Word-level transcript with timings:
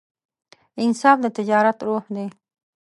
انصاف 0.83 1.17
د 1.21 1.25
تجارت 1.37 1.77
روح 1.87 2.03
دی. 2.15 2.25